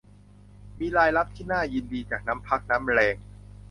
[0.79, 3.15] มีรายรับที่น่ายินดีจากน้ำพักน้ำแรง